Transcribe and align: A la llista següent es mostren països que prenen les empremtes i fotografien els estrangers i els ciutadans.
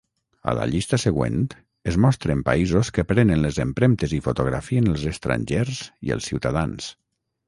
A 0.51 0.53
la 0.59 0.63
llista 0.69 0.97
següent 1.01 1.41
es 1.91 1.99
mostren 2.05 2.41
països 2.47 2.89
que 2.95 3.05
prenen 3.11 3.43
les 3.43 3.59
empremtes 3.65 4.15
i 4.21 4.21
fotografien 4.29 4.89
els 4.95 5.05
estrangers 5.13 5.83
i 6.09 6.15
els 6.17 6.31
ciutadans. 6.33 6.89